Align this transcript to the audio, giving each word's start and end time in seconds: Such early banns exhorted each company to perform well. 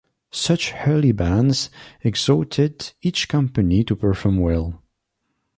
Such 0.33 0.73
early 0.87 1.11
banns 1.11 1.69
exhorted 2.03 2.93
each 3.03 3.27
company 3.27 3.83
to 3.83 3.95
perform 3.95 4.37
well. 4.39 4.81